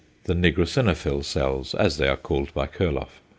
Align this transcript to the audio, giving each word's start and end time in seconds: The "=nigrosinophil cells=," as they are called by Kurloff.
The 0.23 0.33
"=nigrosinophil 0.33 1.23
cells=," 1.23 1.75
as 1.75 1.97
they 1.97 2.07
are 2.07 2.17
called 2.17 2.51
by 2.55 2.65
Kurloff. 2.65 3.21